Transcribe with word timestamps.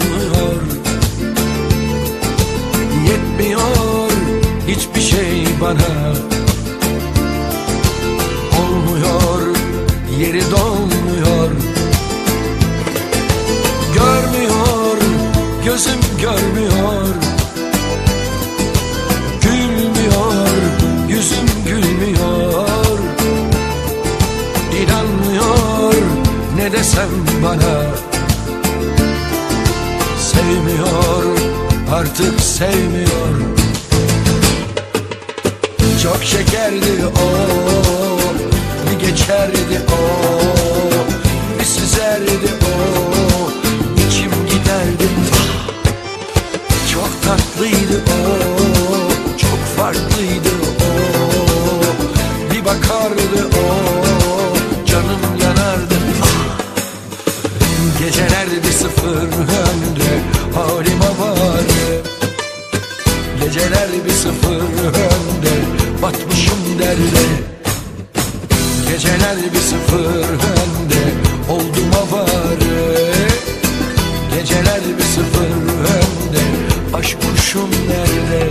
olmuyor 0.00 0.62
Yetmiyor 3.08 4.10
hiçbir 4.68 5.00
şey 5.00 5.44
bana. 5.60 6.14
Olmuyor 8.60 9.56
yeri 10.20 10.50
dolmuyor. 10.50 11.50
Görmüyor 13.94 14.96
gözüm 15.64 16.00
görmüyor. 16.20 17.06
Gülmüyor 19.42 20.56
yüzüm 21.08 21.48
gülmüyor. 21.66 22.68
İnanmıyor 24.82 25.94
ne 26.56 26.72
desem 26.72 27.08
bana 27.42 27.79
Sevmiyor 30.50 31.38
artık 31.92 32.40
sevmiyor. 32.40 33.34
Çok 36.02 36.24
şekerdi 36.24 37.06
o 37.06 37.28
Bir 38.90 39.06
geçerdi 39.06 39.80
o 39.92 40.00
Bir 41.58 41.64
süzerdi 41.64 42.30
o 42.62 43.50
içim 44.08 44.30
giderdi. 44.30 45.08
Çok 46.92 47.22
tatlıydı 47.22 48.02
o 48.10 48.39
Geceler 63.60 64.04
bir 64.06 64.10
sıfır 64.10 64.60
önde 64.86 65.54
Batmışım 66.02 66.78
derde. 66.78 67.26
Geceler 68.88 69.36
bir 69.54 69.60
sıfır 69.60 70.04
önde 70.04 71.02
Oldum 71.48 71.90
avarı 72.02 73.12
Geceler 74.34 74.80
bir 74.98 75.04
sıfır 75.04 75.50
önde 75.98 76.42
Aşk 76.94 77.16
kuşum 77.20 77.70
nerede? 77.70 78.48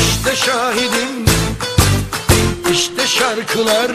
İşte 0.00 0.36
şahidim 0.36 1.24
İşte 2.72 3.06
şarkılar. 3.06 3.90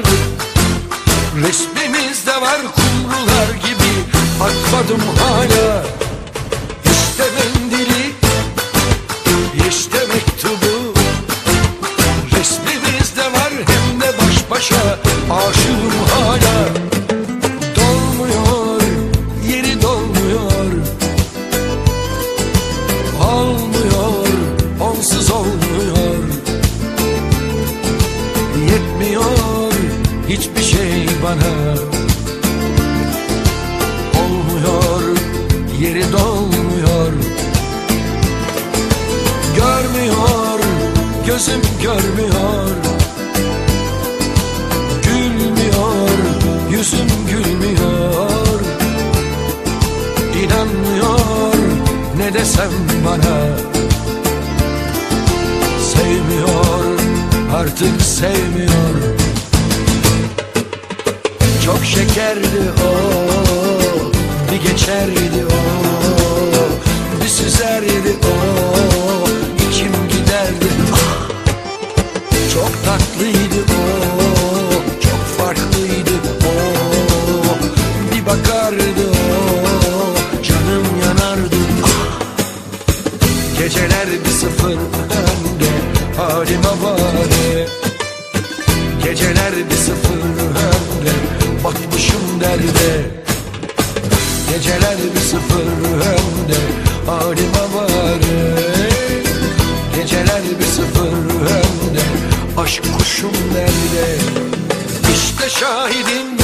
Resmimizde 1.47 2.41
var 2.41 2.61
kumrular 2.75 3.50
gibi 3.66 3.94
Atmadım 4.44 5.02
hala 5.19 5.53
bana. 31.23 31.73
Olmuyor 34.23 35.17
yeri 35.79 36.11
dolmuyor. 36.11 37.13
Görmüyor 39.56 40.59
gözüm 41.28 41.61
görmüyor. 41.81 42.69
Gülmüyor 45.03 46.17
yüzüm 46.72 47.07
gülmüyor. 47.29 48.59
İnanmıyor 50.44 51.55
ne 52.17 52.34
desem 52.34 52.72
bana. 53.05 53.57
Sevmiyor 55.94 57.00
artık 57.53 58.01
sevmiyor 58.01 58.93
Çok 61.84 61.92
şekerdi 61.92 62.62
o 62.84 62.92
Bir 64.52 64.70
geçerdi 64.70 65.46
o 65.46 67.24
Bir 67.24 67.28
süzerdi 67.30 68.18
o 68.24 69.28
içim 69.70 69.92
giderdi! 70.10 70.68
Çok 72.54 72.86
tatlıydı 72.86 73.64
o 73.72 73.92
Çok 75.02 75.26
farklıydı 75.38 76.12
o 76.46 76.56
Bir 78.16 78.26
bakardı 78.26 79.10
o 79.10 80.44
Canım 80.44 80.86
yanardı! 81.06 81.56
Geceler 83.60 84.08
bir 84.26 84.32
sıfır 84.32 84.72
önde 84.72 85.70
Halime 86.18 86.84
var 86.84 87.28
Geceler 89.04 89.70
bir 89.70 89.76
sıfır 89.76 90.18
önde 90.18 90.72
Batmışım 91.63 92.41
derde. 92.41 93.24
Geceler 94.53 94.97
bir 95.16 95.19
sıfır 95.19 95.66
önde 95.96 96.59
Halime 97.07 97.75
var 97.75 98.19
Geceler 99.96 100.41
bir 100.59 100.66
sıfır 100.66 101.41
önde 101.41 102.03
Aşk 102.57 102.84
kuşum 102.97 103.31
nerede 103.53 104.18
İşte 105.13 105.50
şahidim 105.50 106.38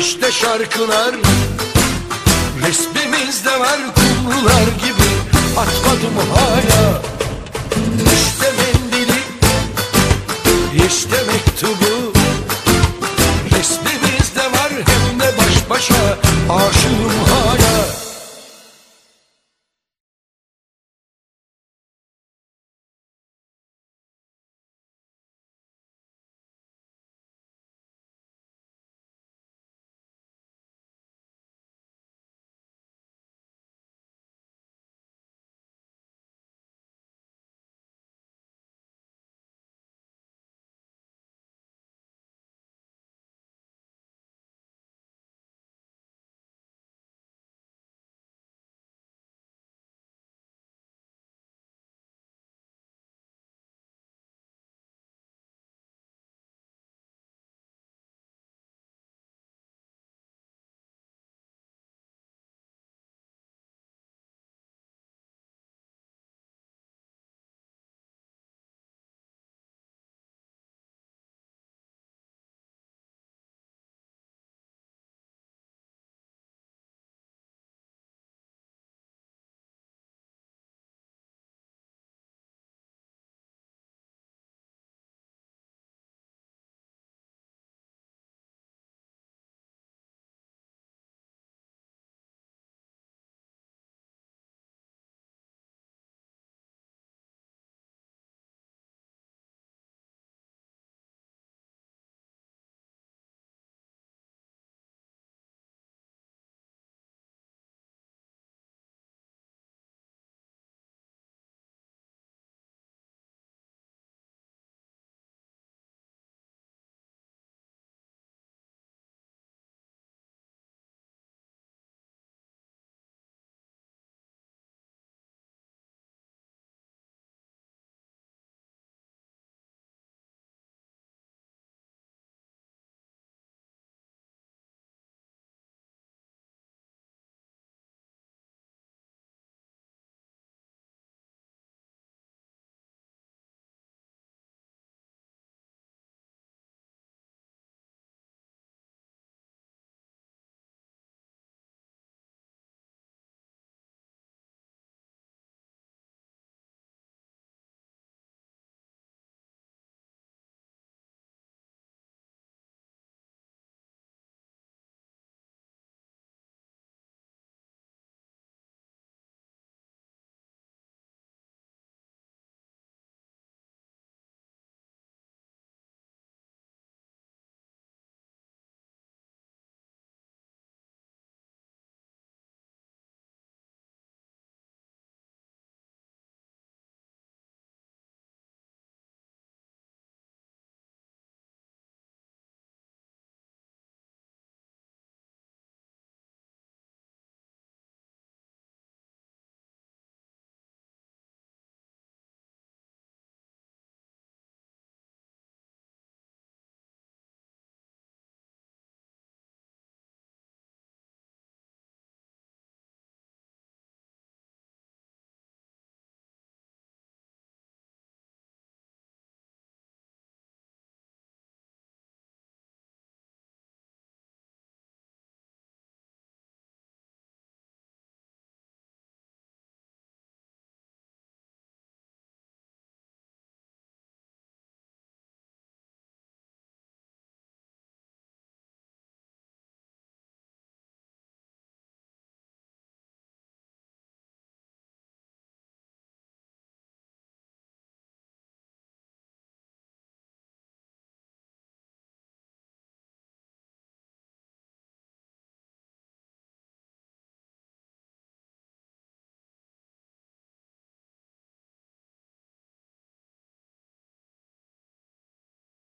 İşte 0.00 0.32
şarkılar. 0.32 1.14
Resmimizde 2.66 3.60
var 3.60 3.78
kumrular 3.94 4.66
gibi. 4.82 5.08
Atmadım 5.58 6.16
hala 6.34 7.13